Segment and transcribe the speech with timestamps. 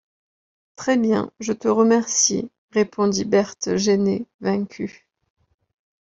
[0.77, 5.07] Très bien, je te remercie, répondit Berthe gênée, vaincue.